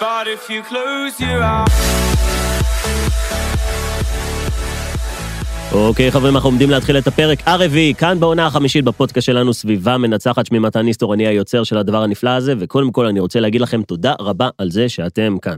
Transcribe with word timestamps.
But 0.00 0.28
if 0.28 0.50
you 0.50 0.62
close 0.62 1.20
your 1.20 1.42
eyes 1.42 1.96
אוקיי, 5.72 6.10
חברים, 6.10 6.34
אנחנו 6.34 6.48
עומדים 6.48 6.70
להתחיל 6.70 6.98
את 6.98 7.06
הפרק 7.06 7.38
הרביעי, 7.46 7.94
כאן 7.94 8.20
בעונה 8.20 8.46
החמישית 8.46 8.84
בפודקאסט 8.84 9.26
שלנו, 9.26 9.54
סביבה 9.54 9.98
מנצחת, 9.98 10.46
שמי 10.46 10.58
מתן 10.58 10.80
ניסטור, 10.80 11.14
אני 11.14 11.26
היוצר 11.26 11.64
של 11.64 11.78
הדבר 11.78 12.02
הנפלא 12.02 12.30
הזה, 12.30 12.54
וקודם 12.58 12.92
כל 12.92 13.06
אני 13.06 13.20
רוצה 13.20 13.40
להגיד 13.40 13.60
לכם 13.60 13.82
תודה 13.82 14.14
רבה 14.20 14.48
על 14.58 14.70
זה 14.70 14.88
שאתם 14.88 15.36
כאן. 15.42 15.56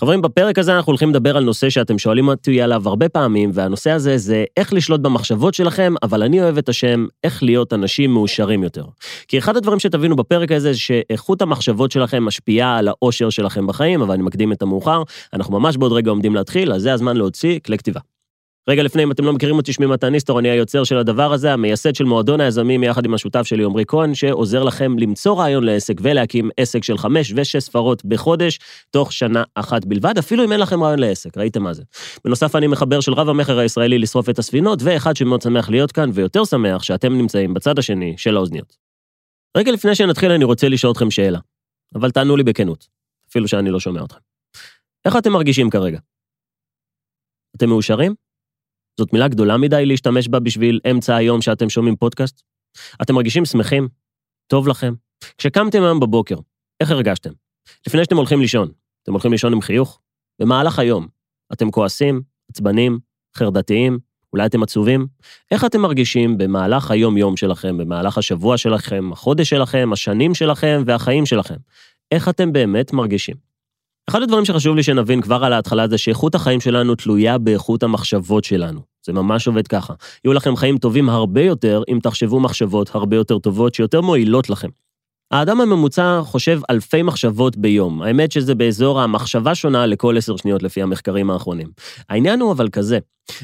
חברים, 0.00 0.22
בפרק 0.22 0.58
הזה 0.58 0.76
אנחנו 0.76 0.90
הולכים 0.90 1.10
לדבר 1.10 1.36
על 1.36 1.44
נושא 1.44 1.70
שאתם 1.70 1.98
שואלים 1.98 2.28
אותי 2.28 2.62
עליו 2.62 2.88
הרבה 2.88 3.08
פעמים, 3.08 3.50
והנושא 3.54 3.90
הזה 3.90 4.18
זה 4.18 4.44
איך 4.56 4.72
לשלוט 4.72 5.00
במחשבות 5.00 5.54
שלכם, 5.54 5.94
אבל 6.02 6.22
אני 6.22 6.42
אוהב 6.42 6.58
את 6.58 6.68
השם 6.68 7.06
איך 7.24 7.42
להיות 7.42 7.72
אנשים 7.72 8.14
מאושרים 8.14 8.62
יותר. 8.62 8.84
כי 9.28 9.38
אחד 9.38 9.56
הדברים 9.56 9.78
שתבינו 9.78 10.16
בפרק 10.16 10.52
הזה, 10.52 10.72
זה 10.72 10.78
שאיכות 10.78 11.42
המחשבות 11.42 11.92
שלכם 11.92 12.22
משפיעה 12.22 12.78
על 12.78 12.88
האושר 12.88 13.30
שלכם 13.30 13.66
בחיים, 13.66 14.02
אבל 14.02 14.14
אני 14.14 14.22
מקדים 14.22 14.52
את 14.52 14.62
המאוחר, 14.62 15.02
אנחנו 15.32 15.60
ממש 15.60 15.76
בעוד 15.76 15.92
רגע 15.92 16.10
עומדים 16.10 16.34
להתחיל, 16.34 16.72
אז 16.72 16.82
זה 16.82 16.92
הזמן 16.92 17.16
להוציא 17.16 17.58
כלי 17.66 17.78
כתיבה. 17.78 18.09
רגע 18.68 18.82
לפני, 18.82 19.02
אם 19.02 19.12
אתם 19.12 19.24
לא 19.24 19.32
מכירים 19.32 19.56
אותי, 19.56 19.72
שמי 19.72 19.86
מתן 19.86 20.08
ניסטור, 20.08 20.38
אני 20.38 20.50
היוצר 20.50 20.84
של 20.84 20.98
הדבר 20.98 21.32
הזה, 21.32 21.52
המייסד 21.52 21.94
של 21.94 22.04
מועדון 22.04 22.40
היזמים 22.40 22.82
יחד 22.82 23.04
עם 23.04 23.14
השותף 23.14 23.42
שלי 23.42 23.64
עמרי 23.64 23.84
כהן, 23.88 24.14
שעוזר 24.14 24.62
לכם 24.62 24.98
למצוא 24.98 25.36
רעיון 25.36 25.64
לעסק 25.64 25.94
ולהקים 26.02 26.50
עסק 26.56 26.84
של 26.84 26.98
חמש 26.98 27.32
ושש 27.36 27.56
ספרות 27.56 28.04
בחודש, 28.04 28.58
תוך 28.90 29.12
שנה 29.12 29.42
אחת 29.54 29.84
בלבד, 29.84 30.18
אפילו 30.18 30.44
אם 30.44 30.52
אין 30.52 30.60
לכם 30.60 30.82
רעיון 30.82 30.98
לעסק, 30.98 31.38
ראיתם 31.38 31.62
מה 31.62 31.72
זה. 31.72 31.82
בנוסף, 32.24 32.56
אני 32.56 32.66
מחבר 32.66 33.00
של 33.00 33.12
רב 33.12 33.28
המכר 33.28 33.58
הישראלי 33.58 33.98
לשרוף 33.98 34.28
את 34.30 34.38
הספינות, 34.38 34.78
ואחד 34.82 35.16
שמאוד 35.16 35.42
שמח 35.42 35.70
להיות 35.70 35.92
כאן, 35.92 36.10
ויותר 36.14 36.44
שמח 36.44 36.82
שאתם 36.82 37.18
נמצאים 37.18 37.54
בצד 37.54 37.78
השני 37.78 38.14
של 38.16 38.36
האוזניות. 38.36 38.76
רגע 39.56 39.72
לפני 39.72 39.94
שנתחיל, 39.94 40.32
אני 40.32 40.44
רוצה 40.44 40.68
לשאול 40.68 40.92
אתכם 40.92 41.10
שאלה, 41.10 41.38
אבל 41.94 42.10
תענו 42.10 42.36
לי 42.36 42.44
בכנות, 42.44 42.88
אפילו 43.30 43.48
שאני 43.48 43.70
לא 43.70 43.80
שומע 43.80 44.04
אתכם. 44.04 44.20
איך 45.04 45.16
אתם 45.16 45.32
מרגישים 45.32 45.70
כרגע? 45.70 45.98
אתם 47.56 47.68
מאושרים? 47.68 48.29
זאת 49.00 49.12
מילה 49.12 49.28
גדולה 49.28 49.56
מדי 49.56 49.86
להשתמש 49.86 50.28
בה 50.28 50.40
בשביל 50.40 50.80
אמצע 50.90 51.16
היום 51.16 51.42
שאתם 51.42 51.68
שומעים 51.68 51.96
פודקאסט? 51.96 52.42
אתם 53.02 53.14
מרגישים 53.14 53.44
שמחים? 53.44 53.88
טוב 54.46 54.68
לכם? 54.68 54.94
כשקמתם 55.38 55.82
היום 55.82 56.00
בבוקר, 56.00 56.34
איך 56.80 56.90
הרגשתם? 56.90 57.30
לפני 57.86 58.04
שאתם 58.04 58.16
הולכים 58.16 58.40
לישון, 58.40 58.68
אתם 59.02 59.12
הולכים 59.12 59.32
לישון 59.32 59.52
עם 59.52 59.60
חיוך? 59.60 60.00
במהלך 60.40 60.78
היום, 60.78 61.06
אתם 61.52 61.70
כועסים, 61.70 62.22
עצבנים, 62.50 62.98
חרדתיים, 63.36 63.98
אולי 64.32 64.46
אתם 64.46 64.62
עצובים? 64.62 65.06
איך 65.50 65.64
אתם 65.64 65.80
מרגישים 65.80 66.38
במהלך 66.38 66.90
היום-יום 66.90 67.36
שלכם, 67.36 67.78
במהלך 67.78 68.18
השבוע 68.18 68.58
שלכם, 68.58 69.12
החודש 69.12 69.50
שלכם, 69.50 69.90
השנים 69.92 70.34
שלכם 70.34 70.82
והחיים 70.86 71.26
שלכם? 71.26 71.56
איך 72.12 72.28
אתם 72.28 72.52
באמת 72.52 72.92
מרגישים? 72.92 73.36
אחד 74.10 74.22
הדברים 74.22 74.44
שחשוב 74.44 74.76
לי 74.76 74.82
שנבין 74.82 75.20
כבר 75.20 75.44
על 75.44 75.52
ההתחלה 75.52 75.88
זה 75.88 75.98
שאיכות 75.98 76.34
החיים 76.34 76.60
שלנו 76.60 76.94
תלויה 76.94 77.38
באיכות 77.38 77.82
המחשבות 77.82 78.44
שלנו. 78.44 78.89
זה 79.10 79.14
ממש 79.14 79.46
עובד 79.46 79.66
ככה. 79.66 79.94
יהיו 80.24 80.32
לכם 80.32 80.56
חיים 80.56 80.78
טובים 80.78 81.08
הרבה 81.08 81.42
יותר 81.42 81.82
אם 81.88 81.98
תחשבו 82.02 82.40
מחשבות 82.40 82.94
הרבה 82.94 83.16
יותר 83.16 83.38
טובות 83.38 83.74
שיותר 83.74 84.00
מועילות 84.00 84.50
לכם. 84.50 84.68
האדם 85.30 85.60
הממוצע 85.60 86.20
חושב 86.24 86.60
אלפי 86.70 87.02
מחשבות 87.02 87.56
ביום. 87.56 88.02
האמת 88.02 88.32
שזה 88.32 88.54
באזור 88.54 89.00
המחשבה 89.00 89.54
שונה 89.54 89.86
לכל 89.86 90.16
עשר 90.18 90.36
שניות 90.36 90.62
לפי 90.62 90.82
המחקרים 90.82 91.30
האחרונים. 91.30 91.68
העניין 92.08 92.40
הוא 92.40 92.52
אבל 92.52 92.68
כזה, 92.68 92.98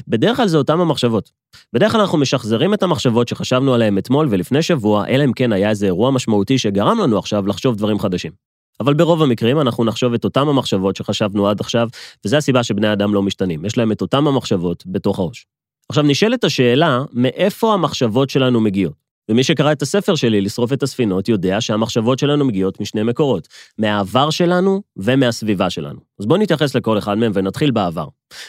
בדרך 0.07 0.37
כלל 0.37 0.47
זה 0.47 0.57
אותם 0.57 0.81
המחשבות. 0.81 1.31
בדרך 1.73 1.91
כלל 1.91 2.01
אנחנו 2.01 2.17
משחזרים 2.17 2.73
את 2.73 2.83
המחשבות 2.83 3.27
שחשבנו 3.27 3.73
עליהן 3.73 3.97
אתמול 3.97 4.27
ולפני 4.29 4.61
שבוע, 4.61 5.07
אלא 5.07 5.23
אם 5.23 5.33
כן 5.33 5.51
היה 5.51 5.69
איזה 5.69 5.85
אירוע 5.85 6.11
משמעותי 6.11 6.57
שגרם 6.57 6.99
לנו 6.99 7.17
עכשיו 7.17 7.47
לחשוב 7.47 7.75
דברים 7.75 7.99
חדשים. 7.99 8.31
אבל 8.79 8.93
ברוב 8.93 9.21
המקרים 9.21 9.61
אנחנו 9.61 9.83
נחשוב 9.83 10.13
את 10.13 10.23
אותם 10.23 10.49
המחשבות 10.49 10.95
שחשבנו 10.95 11.47
עד 11.47 11.59
עכשיו, 11.59 11.87
וזו 12.25 12.37
הסיבה 12.37 12.63
שבני 12.63 12.93
אדם 12.93 13.13
לא 13.13 13.21
משתנים. 13.21 13.65
יש 13.65 13.77
להם 13.77 13.91
את 13.91 14.01
אותם 14.01 14.27
המחשבות 14.27 14.83
בתוך 14.85 15.19
הראש. 15.19 15.45
עכשיו 15.89 16.03
נשאלת 16.03 16.43
השאלה, 16.43 17.01
מאיפה 17.13 17.73
המחשבות 17.73 18.29
שלנו 18.29 18.61
מגיעות? 18.61 19.07
ומי 19.31 19.43
שקרא 19.43 19.71
את 19.71 19.81
הספר 19.81 20.15
שלי, 20.15 20.41
לשרוף 20.41 20.73
את 20.73 20.83
הספינות, 20.83 21.29
יודע 21.29 21.61
שהמחשבות 21.61 22.19
שלנו 22.19 22.45
מגיעות 22.45 22.81
משני 22.81 23.03
מקורות, 23.03 23.47
מהעבר 23.77 24.29
שלנו 24.29 24.81
ומהסביבה 24.97 25.69
שלנו. 25.69 25.99
אז 26.19 26.25
בואו 26.25 26.39
נתייחס 26.39 26.75
לכל 26.75 26.97
אחד 26.97 27.17
מהם 27.17 27.31
ונתחיל 27.35 27.71
בעבר. 27.71 28.07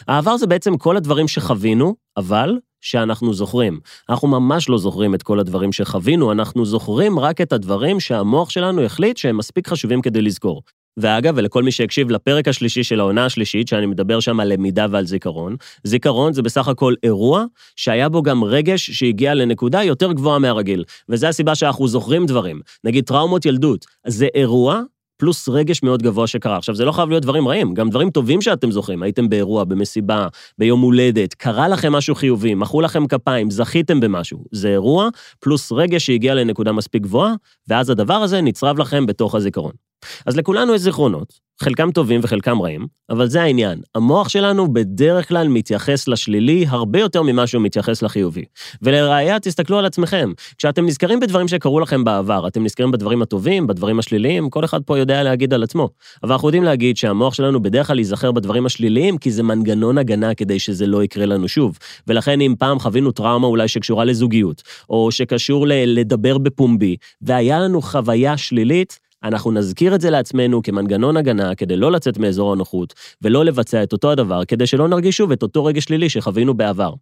העבר 0.09 0.37
זה 0.37 0.47
בעצם 0.47 0.77
כל 0.77 0.97
הדברים 0.97 1.29
שחווינו, 1.29 1.95
אבל 2.17 2.59
שאנחנו 2.81 3.35
זוכרים. 3.35 3.81
אנחנו 4.09 4.29
ממש 4.29 4.69
לא 4.69 4.79
זוכרים 4.79 5.15
את 5.15 5.23
כל 5.23 5.41
הדברים 5.41 5.73
שחווינו, 5.73 6.33
אנחנו 6.33 6.67
זוכרים 6.67 7.19
רק 7.19 7.41
את 7.41 7.53
הדברים 7.53 8.01
שהמוח 8.01 8.51
שלנו 8.51 8.83
החליט 8.83 9.17
שהם 9.17 9.37
מספיק 9.37 9.69
חשובים 9.69 10.03
כדי 10.03 10.23
לזכור. 10.23 10.63
ואגב, 10.99 11.35
ולכל 11.37 11.63
מי 11.63 11.73
שהקשיב 11.73 12.11
לפרק 12.11 12.49
השלישי 12.49 12.85
של 12.85 13.01
העונה 13.01 13.25
השלישית, 13.25 13.69
שאני 13.69 13.87
מדבר 13.87 14.21
שם 14.21 14.41
על 14.41 14.53
למידה 14.53 14.87
ועל 14.91 15.07
זיכרון, 15.07 15.57
זיכרון 15.85 16.33
זה 16.33 16.43
בסך 16.43 16.69
הכל 16.69 16.95
אירוע 17.03 17.45
שהיה 17.77 18.09
בו 18.09 18.23
גם 18.23 18.45
רגש 18.45 18.91
שהגיע 18.91 19.35
לנקודה 19.35 19.83
יותר 19.83 20.13
גבוהה 20.13 20.39
מהרגיל. 20.39 20.85
וזו 21.09 21.27
הסיבה 21.27 21.55
שאנחנו 21.55 21.89
זוכרים 21.89 22.27
דברים. 22.27 22.61
נגיד 22.85 23.05
טראומות 23.05 23.47
ילדות, 23.47 23.87
זה 24.07 24.27
אירוע 24.35 24.83
פלוס 25.19 25.49
רגש 25.49 25.83
מאוד 25.83 26.03
גבוה 26.03 26.27
שקרה. 26.27 26.57
עכשיו, 26.57 26.75
זה 26.75 26.85
לא 26.85 26.93
חייב 26.93 27.09
להיות 27.09 27.23
דברים 27.23 27.49
רעים, 27.49 27.75
גם 27.75 27.91
דברים 27.91 28.11
טובים 28.11 28.41
שאתם 28.41 28.71
זוכרים. 28.71 29.03
הייתם 29.03 29.29
באירוע, 29.29 29.65
במסיבה, 29.65 30.29
ביום 30.59 30.81
הולדת, 30.81 31.35
קרה 31.35 31.69
לכם 31.69 31.93
משהו 31.93 32.15
חיובי, 32.15 32.55
מחאו 32.55 32.81
לכם 32.81 33.07
כפיים, 33.07 33.51
זכיתם 33.51 34.01
במשהו. 34.01 34.45
זה 34.53 34.69
אירוע 34.69 35.09
פלוס 35.41 35.73
רגש 35.73 36.07
שהגיע 36.07 36.35
לנקודה 36.35 36.73
מספיק 36.73 37.03
גבוהה, 37.03 37.35
ואז 37.69 37.91
הדבר 37.91 38.15
הזה 38.15 38.41
נצרב 38.41 38.79
לכם 38.79 39.07
בתוך 39.07 39.35
הזיכרון. 39.35 39.88
אז 40.27 40.37
לכולנו 40.37 40.75
יש 40.75 40.81
זיכרונות, 40.81 41.49
חלקם 41.63 41.91
טובים 41.91 42.21
וחלקם 42.25 42.63
רעים, 42.63 42.87
אבל 43.11 43.29
זה 43.29 43.43
העניין. 43.43 43.81
המוח 43.95 44.29
שלנו 44.29 44.73
בדרך 44.73 45.29
כלל 45.29 45.49
מתייחס 45.49 46.09
לשלילי 46.09 46.67
הרבה 46.69 47.01
יותר 47.01 47.23
ממה 47.23 47.47
שהוא 47.47 47.63
מתייחס 47.63 48.03
לחיובי. 48.03 48.45
ולראיה, 48.83 49.41
תסתכלו 49.41 49.79
על 49.79 49.87
עצמכם. 49.87 50.33
כשאתם 50.59 50.87
נזכרים 50.87 51.21
בדברים 51.21 51.49
שקרו 51.49 51.81
לכם 51.81 52.05
בעבר, 52.05 52.49
אתם 52.49 52.65
נזכרים 52.65 52.91
בדברים 52.91 53.23
הטובים, 53.23 53.67
בדברים 53.67 53.99
השליליים, 53.99 54.51
כל 54.51 54.65
אחד 54.65 54.83
פה 54.83 54.99
יודע 54.99 55.23
להגיד 55.23 55.55
על 55.55 55.63
עצמו. 55.63 55.89
אבל 56.23 56.33
אנחנו 56.33 56.49
יודעים 56.49 56.65
להגיד 56.65 56.97
שהמוח 56.97 57.35
שלנו 57.35 57.63
בדרך 57.63 57.87
כלל 57.87 57.99
ייזכר 57.99 58.33
בדברים 58.33 58.67
השליליים, 58.67 59.19
כי 59.19 59.31
זה 59.31 59.43
מנגנון 59.43 59.99
הגנה 59.99 60.35
כדי 60.35 60.59
שזה 60.59 60.87
לא 60.87 61.05
יקרה 61.05 61.27
לנו 61.27 61.49
שוב. 61.49 61.79
ולכן 62.07 62.41
אם 62.41 62.55
פעם 62.59 62.79
חווינו 62.79 63.13
טראומה 63.13 63.47
אולי 63.47 63.69
שקשורה 63.69 64.05
לזוגיות, 64.05 64.63
או 64.91 65.13
שקשור 65.13 65.67
לדבר 65.69 66.39
בפומבי, 66.39 66.97
והיה 67.23 67.61
לנו 67.61 67.83
חוויה 67.83 68.37
שלילית, 68.37 69.08
אנחנו 69.25 69.51
נזכיר 69.51 69.95
את 69.95 70.01
זה 70.01 70.11
לעצמנו 70.11 70.63
כמנגנון 70.63 71.17
הגנה 71.17 71.55
כדי 71.55 71.77
לא 71.77 71.93
לצאת 71.93 72.19
מאזור 72.19 72.53
הנוחות 72.53 72.95
ולא 73.23 73.45
לבצע 73.45 73.83
את 73.83 73.93
אותו 73.93 74.11
הדבר, 74.11 74.45
כדי 74.45 74.67
שלא 74.67 74.89
נרגיש 74.89 75.17
שוב 75.17 75.33
את 75.33 75.43
אותו 75.43 75.65
רגע 75.65 75.81
שלילי 75.81 76.09
שחווינו 76.09 76.55
בעבר. 76.55 76.93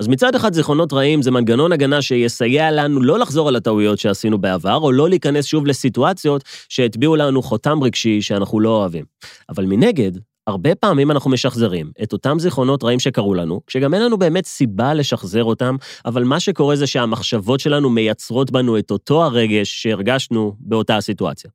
אז 0.00 0.08
מצד 0.08 0.34
אחד 0.34 0.54
זיכרונות 0.54 0.92
רעים 0.92 1.22
זה 1.22 1.30
מנגנון 1.30 1.72
הגנה 1.72 2.02
שיסייע 2.02 2.70
לנו 2.70 3.02
לא 3.02 3.18
לחזור 3.18 3.48
על 3.48 3.56
הטעויות 3.56 3.98
שעשינו 3.98 4.38
בעבר, 4.38 4.76
או 4.76 4.92
לא 4.92 5.08
להיכנס 5.08 5.44
שוב 5.44 5.66
לסיטואציות 5.66 6.44
שהטביעו 6.68 7.16
לנו 7.16 7.42
חותם 7.42 7.82
רגשי 7.82 8.22
שאנחנו 8.22 8.60
לא 8.60 8.68
אוהבים. 8.68 9.04
אבל 9.48 9.64
מנגד, 9.64 10.12
הרבה 10.46 10.74
פעמים 10.74 11.10
אנחנו 11.10 11.30
משחזרים 11.30 11.90
את 12.02 12.12
אותם 12.12 12.38
זיכרונות 12.38 12.84
רעים 12.84 13.00
שקרו 13.00 13.34
לנו, 13.34 13.60
כשגם 13.66 13.94
אין 13.94 14.02
לנו 14.02 14.18
באמת 14.18 14.46
סיבה 14.46 14.94
לשחזר 14.94 15.44
אותם, 15.44 15.76
אבל 16.04 16.24
מה 16.24 16.40
שקורה 16.40 16.76
זה 16.76 16.86
שהמחשבות 16.86 17.60
שלנו 17.60 17.90
מייצרות 17.90 18.50
בנו 18.50 18.78
את 18.78 18.90
אותו 18.90 19.24
הרגש 19.24 19.82
שהרגשנו 19.82 20.52
באותה 20.60 20.96
הסיטואציה. 20.96 21.50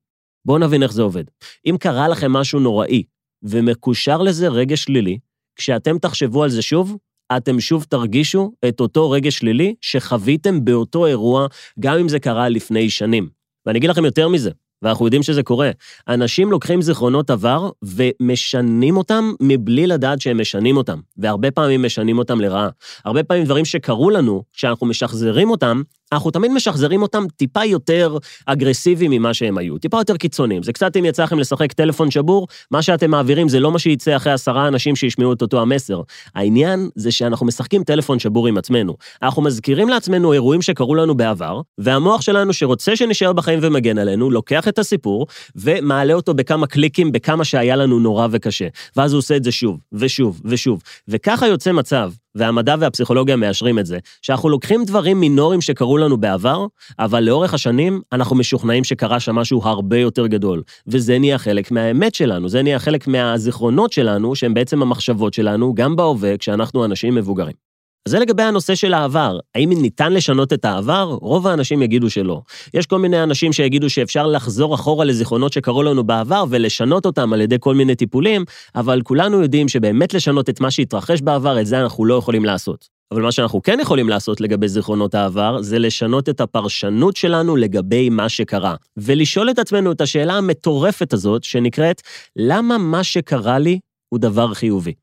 בואו 0.45 0.57
נבין 0.57 0.83
איך 0.83 0.91
זה 0.91 1.01
עובד. 1.01 1.23
אם 1.65 1.75
קרה 1.79 2.07
לכם 2.07 2.31
משהו 2.31 2.59
נוראי 2.59 3.03
ומקושר 3.43 4.21
לזה 4.21 4.47
רגש 4.47 4.83
שלילי, 4.83 5.17
כשאתם 5.55 5.97
תחשבו 5.97 6.43
על 6.43 6.49
זה 6.49 6.61
שוב, 6.61 6.97
אתם 7.37 7.59
שוב 7.59 7.85
תרגישו 7.89 8.51
את 8.67 8.79
אותו 8.79 9.11
רגש 9.11 9.37
שלילי 9.37 9.75
שחוויתם 9.81 10.65
באותו 10.65 11.05
אירוע, 11.05 11.47
גם 11.79 11.97
אם 11.97 12.09
זה 12.09 12.19
קרה 12.19 12.49
לפני 12.49 12.89
שנים. 12.89 13.29
ואני 13.65 13.79
אגיד 13.79 13.89
לכם 13.89 14.05
יותר 14.05 14.27
מזה, 14.27 14.51
ואנחנו 14.81 15.05
יודעים 15.05 15.23
שזה 15.23 15.43
קורה. 15.43 15.71
אנשים 16.07 16.51
לוקחים 16.51 16.81
זיכרונות 16.81 17.29
עבר 17.29 17.69
ומשנים 17.83 18.97
אותם 18.97 19.31
מבלי 19.41 19.87
לדעת 19.87 20.21
שהם 20.21 20.41
משנים 20.41 20.77
אותם, 20.77 20.99
והרבה 21.17 21.51
פעמים 21.51 21.83
משנים 21.83 22.17
אותם 22.17 22.41
לרעה. 22.41 22.69
הרבה 23.05 23.23
פעמים 23.23 23.43
דברים 23.43 23.65
שקרו 23.65 24.09
לנו, 24.09 24.43
כשאנחנו 24.53 24.87
משחזרים 24.87 25.49
אותם, 25.49 25.81
אנחנו 26.13 26.31
תמיד 26.31 26.51
משחזרים 26.51 27.01
אותם 27.01 27.25
טיפה 27.37 27.65
יותר 27.65 28.17
אגרסיביים 28.45 29.11
ממה 29.11 29.33
שהם 29.33 29.57
היו, 29.57 29.77
טיפה 29.77 29.97
יותר 29.97 30.17
קיצוניים. 30.17 30.63
זה 30.63 30.73
קצת 30.73 30.97
אם 30.97 31.05
יצא 31.05 31.23
לכם 31.23 31.39
לשחק 31.39 31.73
טלפון 31.73 32.11
שבור, 32.11 32.47
מה 32.71 32.81
שאתם 32.81 33.11
מעבירים 33.11 33.49
זה 33.49 33.59
לא 33.59 33.71
מה 33.71 33.79
שיצא 33.79 34.15
אחרי 34.15 34.33
עשרה 34.33 34.67
אנשים 34.67 34.95
שישמעו 34.95 35.33
את 35.33 35.41
אותו 35.41 35.61
המסר. 35.61 36.01
העניין 36.35 36.89
זה 36.95 37.11
שאנחנו 37.11 37.45
משחקים 37.45 37.83
טלפון 37.83 38.19
שבור 38.19 38.47
עם 38.47 38.57
עצמנו. 38.57 38.95
אנחנו 39.23 39.41
מזכירים 39.41 39.89
לעצמנו 39.89 40.33
אירועים 40.33 40.61
שקרו 40.61 40.95
לנו 40.95 41.17
בעבר, 41.17 41.61
והמוח 41.77 42.21
שלנו 42.21 42.53
שרוצה 42.53 42.95
שנשאר 42.95 43.33
בחיים 43.33 43.59
ומגן 43.61 43.97
עלינו, 43.97 44.31
לוקח 44.31 44.67
את 44.67 44.79
הסיפור 44.79 45.27
ומעלה 45.55 46.13
אותו 46.13 46.33
בכמה 46.33 46.67
קליקים 46.67 47.11
בכמה 47.11 47.43
שהיה 47.43 47.75
לנו 47.75 47.99
נורא 47.99 48.27
וקשה. 48.31 48.67
ואז 48.95 49.13
הוא 49.13 49.17
עושה 49.17 49.35
את 49.35 49.43
זה 49.43 49.51
שוב, 49.51 49.79
ושוב, 49.93 50.41
ושוב. 50.45 50.81
וככה 51.07 51.47
יוצא 51.47 51.71
מצב 51.71 52.11
והמדע 52.35 52.75
והפסיכולוגיה 52.79 53.35
מאשרים 53.35 53.79
את 53.79 53.85
זה, 53.85 53.99
שאנחנו 54.21 54.49
לוקחים 54.49 54.85
דברים 54.85 55.19
מינוריים 55.19 55.61
שקרו 55.61 55.97
לנו 55.97 56.17
בעבר, 56.17 56.65
אבל 56.99 57.23
לאורך 57.23 57.53
השנים 57.53 58.01
אנחנו 58.11 58.35
משוכנעים 58.35 58.83
שקרה 58.83 59.19
שם 59.19 59.35
משהו 59.35 59.61
הרבה 59.63 59.97
יותר 59.97 60.27
גדול. 60.27 60.63
וזה 60.87 61.19
נהיה 61.19 61.37
חלק 61.37 61.71
מהאמת 61.71 62.15
שלנו, 62.15 62.49
זה 62.49 62.63
נהיה 62.63 62.79
חלק 62.79 63.07
מהזיכרונות 63.07 63.91
שלנו, 63.91 64.35
שהם 64.35 64.53
בעצם 64.53 64.81
המחשבות 64.81 65.33
שלנו, 65.33 65.75
גם 65.75 65.95
בהווה, 65.95 66.37
כשאנחנו 66.37 66.85
אנשים 66.85 67.15
מבוגרים. 67.15 67.70
זה 68.07 68.19
לגבי 68.19 68.43
הנושא 68.43 68.75
של 68.75 68.93
העבר. 68.93 69.39
האם 69.55 69.69
ניתן 69.81 70.13
לשנות 70.13 70.53
את 70.53 70.65
העבר? 70.65 71.17
רוב 71.21 71.47
האנשים 71.47 71.81
יגידו 71.81 72.09
שלא. 72.09 72.41
יש 72.73 72.85
כל 72.85 72.99
מיני 72.99 73.23
אנשים 73.23 73.53
שיגידו 73.53 73.89
שאפשר 73.89 74.27
לחזור 74.27 74.75
אחורה 74.75 75.05
לזיכרונות 75.05 75.53
שקרו 75.53 75.83
לנו 75.83 76.03
בעבר 76.03 76.43
ולשנות 76.49 77.05
אותם 77.05 77.33
על 77.33 77.41
ידי 77.41 77.57
כל 77.59 77.75
מיני 77.75 77.95
טיפולים, 77.95 78.45
אבל 78.75 79.01
כולנו 79.01 79.41
יודעים 79.41 79.67
שבאמת 79.67 80.13
לשנות 80.13 80.49
את 80.49 80.61
מה 80.61 80.71
שהתרחש 80.71 81.21
בעבר, 81.21 81.61
את 81.61 81.65
זה 81.65 81.81
אנחנו 81.81 82.05
לא 82.05 82.13
יכולים 82.13 82.45
לעשות. 82.45 83.01
אבל 83.11 83.21
מה 83.21 83.31
שאנחנו 83.31 83.61
כן 83.61 83.79
יכולים 83.81 84.09
לעשות 84.09 84.41
לגבי 84.41 84.67
זיכרונות 84.67 85.15
העבר, 85.15 85.61
זה 85.61 85.79
לשנות 85.79 86.29
את 86.29 86.41
הפרשנות 86.41 87.15
שלנו 87.15 87.55
לגבי 87.55 88.09
מה 88.09 88.29
שקרה. 88.29 88.75
ולשאול 88.97 89.49
את 89.49 89.59
עצמנו 89.59 89.91
את 89.91 90.01
השאלה 90.01 90.33
המטורפת 90.33 91.13
הזאת, 91.13 91.43
שנקראת, 91.43 92.01
למה 92.35 92.77
מה 92.77 93.03
שקרה 93.03 93.59
לי 93.59 93.79
הוא 94.09 94.19
דבר 94.19 94.53
חיובי? 94.53 94.93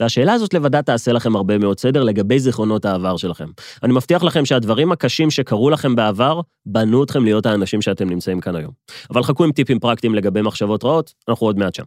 והשאלה 0.00 0.32
הזאת 0.32 0.54
לבדה 0.54 0.82
תעשה 0.82 1.12
לכם 1.12 1.36
הרבה 1.36 1.58
מאוד 1.58 1.80
סדר 1.80 2.02
לגבי 2.02 2.38
זיכרונות 2.38 2.84
העבר 2.84 3.16
שלכם. 3.16 3.48
אני 3.82 3.92
מבטיח 3.92 4.22
לכם 4.22 4.44
שהדברים 4.44 4.92
הקשים 4.92 5.30
שקרו 5.30 5.70
לכם 5.70 5.96
בעבר, 5.96 6.40
בנו 6.66 7.04
אתכם 7.04 7.24
להיות 7.24 7.46
האנשים 7.46 7.82
שאתם 7.82 8.10
נמצאים 8.10 8.40
כאן 8.40 8.56
היום. 8.56 8.72
אבל 9.10 9.22
חכו 9.22 9.44
עם 9.44 9.52
טיפים 9.52 9.78
פרקטיים 9.78 10.14
לגבי 10.14 10.42
מחשבות 10.42 10.84
רעות, 10.84 11.14
אנחנו 11.28 11.46
עוד 11.46 11.58
מעט 11.58 11.74
שם. 11.74 11.84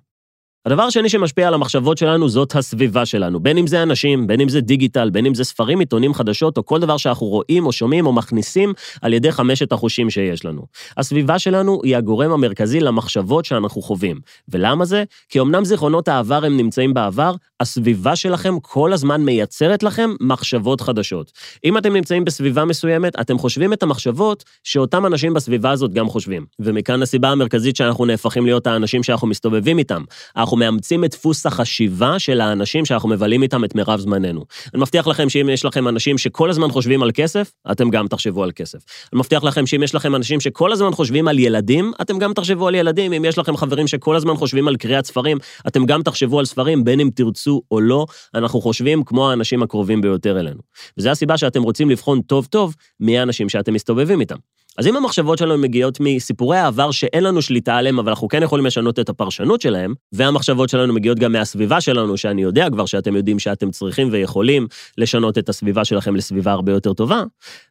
הדבר 0.66 0.84
השני 0.84 1.10
שמשפיע 1.10 1.48
על 1.48 1.54
המחשבות 1.54 1.98
שלנו 1.98 2.30
זאת 2.30 2.56
הסביבה 2.56 3.06
שלנו, 3.06 3.40
בין 3.40 3.58
אם 3.58 3.68
זה 3.68 3.84
אנשים, 3.84 4.28
בין 4.28 4.42
אם 4.42 4.50
זה 4.50 4.62
דיגיטל, 4.62 5.10
בין 5.10 5.26
אם 5.26 5.36
זה 5.36 5.44
ספרים, 5.44 5.80
עיתונים, 5.80 6.14
חדשות, 6.14 6.58
או 6.58 6.66
כל 6.66 6.80
דבר 6.80 6.98
שאנחנו 6.98 7.28
רואים 7.28 7.66
או 7.66 7.72
שומעים 7.72 8.06
או 8.06 8.14
מכניסים 8.14 8.74
על 9.02 9.14
ידי 9.14 9.32
חמשת 9.32 9.72
החושים 9.72 10.10
שיש 10.10 10.46
לנו. 10.46 10.62
הסביבה 10.98 11.40
שלנו 11.40 11.82
היא 11.84 11.98
הגורם 11.98 12.32
המרכזי 12.32 12.80
למחשבות 12.80 13.46
שאנחנו 13.46 13.82
חווים. 13.82 14.20
ולמה 14.50 14.86
זה? 14.86 15.04
כי 15.30 15.40
אמנם 15.40 15.66
זיכרונות 15.66 16.08
העבר 16.08 16.46
הם 16.46 16.58
נמצאים 16.58 16.94
בעבר, 16.94 17.34
הסביבה 17.60 18.16
שלכם 18.16 18.60
כל 18.62 18.94
הזמן 18.94 19.22
מייצרת 19.22 19.84
לכם 19.84 20.10
מחשבות 20.22 20.82
חדשות. 20.82 21.32
אם 21.64 21.78
אתם 21.78 21.94
נמצאים 21.94 22.26
בסביבה 22.26 22.66
מסוימת, 22.66 23.20
אתם 23.20 23.38
חושבים 23.38 23.74
את 23.74 23.84
המחשבות 23.84 24.44
שאותם 24.64 25.06
אנשים 25.06 25.34
בסביבה 25.34 25.72
הזאת 25.72 25.94
גם 25.94 26.10
חושבים. 26.10 26.46
ומכאן 26.60 27.02
הסיבה 27.02 27.30
המרכזית 27.30 27.76
שאנחנו 27.76 28.06
נהפכים 28.06 28.46
להיות 28.46 28.68
האנשים 28.68 29.04
שאנחנו 29.04 29.28
מסתובבים 29.28 29.78
איתם. 29.78 30.04
אנחנו 30.50 30.58
מאמצים 30.58 31.06
את 31.06 31.12
דפוס 31.12 31.46
החשיבה 31.46 32.20
של 32.20 32.42
האנשים 32.42 32.86
שאנחנו 32.86 33.10
מבלים 33.10 33.44
איתם 33.44 33.64
את 33.66 33.76
מירב 33.76 34.00
זמננו. 34.00 34.46
אני 34.74 34.82
מבטיח 34.82 35.08
לכם 35.08 35.30
שאם 35.30 35.50
יש 35.50 35.66
לכם 35.66 35.88
אנשים 35.88 36.18
שכל 36.18 36.50
הזמן 36.50 36.72
חושבים 36.72 37.04
על 37.04 37.12
כסף, 37.14 37.52
אתם 37.72 37.90
גם 37.90 38.08
תחשבו 38.08 38.44
על 38.44 38.52
כסף. 38.52 38.80
אני 39.14 39.20
מבטיח 39.20 39.44
לכם 39.44 39.66
שאם 39.66 39.84
יש 39.84 39.96
לכם 39.96 40.16
אנשים 40.16 40.40
שכל 40.40 40.72
הזמן 40.72 40.92
חושבים 40.92 41.28
על 41.28 41.40
ילדים, 41.40 41.92
אתם 42.02 42.20
גם 42.20 42.34
תחשבו 42.34 42.68
על 42.68 42.76
ילדים. 42.76 43.14
אם 43.14 43.26
יש 43.26 43.38
לכם 43.38 43.58
חברים 43.58 43.88
שכל 43.88 44.16
הזמן 44.16 44.36
חושבים 44.36 44.68
על 44.68 44.76
קריאת 44.76 45.06
ספרים, 45.06 45.38
אתם 45.68 45.86
גם 45.86 46.04
תחשבו 46.04 46.40
על 46.40 46.46
ספרים, 46.46 46.84
בין 46.84 47.00
אם 47.00 47.10
תרצו 47.16 47.62
או 47.72 47.82
לא, 47.82 48.06
אנחנו 48.36 48.62
חושבים 48.62 49.04
כמו 49.04 49.30
האנשים 49.30 49.64
הקרובים 49.64 50.02
ביותר 50.02 50.40
אלינו. 50.40 50.60
וזו 50.98 51.10
הסיבה 51.10 51.38
שאתם 51.38 51.64
רוצים 51.64 51.90
לבחון 51.90 52.22
טוב-טוב 52.22 52.76
מי 53.00 53.20
האנשים 53.20 53.50
שאתם 53.50 53.74
מסתובבים 53.74 54.20
איתם. 54.20 54.38
אז 54.78 54.88
אם 54.88 54.96
המחשבות 54.96 55.38
שלנו 55.38 55.58
מגיעות 55.58 55.98
מסיפורי 56.00 56.58
העבר 56.58 56.92
שאין 56.92 57.24
לנו 57.24 57.42
שליטה 57.42 57.76
עליהם, 57.76 58.00
אבל 58.00 58.10
אנחנו 58.10 58.28
כן 58.28 58.44
יכולים 58.44 58.66
לשנות 58.66 59.00
את 59.00 59.10
הפרשנות 59.10 59.62
שלהם, 59.62 59.94
והמחשבות 60.12 60.70
שלנו 60.70 60.94
מגיעות 60.94 61.20
גם 61.20 61.32
מהסביבה 61.32 61.82
שלנו, 61.82 62.18
שאני 62.18 62.42
יודע 62.42 62.70
כבר 62.70 62.86
שאתם 62.86 63.16
יודעים 63.16 63.40
שאתם 63.40 63.72
צריכים 63.72 64.10
ויכולים 64.12 64.68
לשנות 64.98 65.38
את 65.38 65.50
הסביבה 65.50 65.86
שלכם 65.86 66.16
לסביבה 66.16 66.52
הרבה 66.52 66.72
יותר 66.72 66.94
טובה, 66.94 67.24